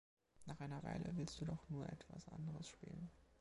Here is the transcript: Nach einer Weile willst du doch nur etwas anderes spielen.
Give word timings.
Nach 0.47 0.59
einer 0.59 0.81
Weile 0.81 1.15
willst 1.15 1.39
du 1.39 1.45
doch 1.45 1.69
nur 1.69 1.87
etwas 1.87 2.27
anderes 2.29 2.67
spielen. 2.67 3.11